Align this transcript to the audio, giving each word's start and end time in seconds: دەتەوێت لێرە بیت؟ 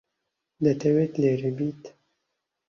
دەتەوێت 0.63 1.13
لێرە 1.21 1.51
بیت؟ 1.57 1.83